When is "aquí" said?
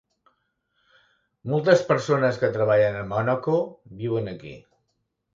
4.33-4.55